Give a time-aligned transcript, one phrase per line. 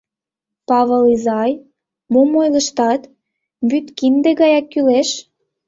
[0.67, 1.51] Павыл изай,
[2.13, 3.01] мом ойлыштат,
[3.69, 5.09] вӱд кинде гаяк кӱлеш.